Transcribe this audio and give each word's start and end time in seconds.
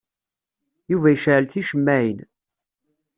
Yuba 0.91 1.07
yecɛel 1.13 1.45
ticemmaɛin. 1.51 2.19